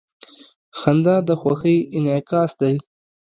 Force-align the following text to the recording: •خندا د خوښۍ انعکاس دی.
•خندا 0.79 1.15
د 1.27 1.29
خوښۍ 1.41 1.77
انعکاس 1.95 2.51
دی. 2.61 2.75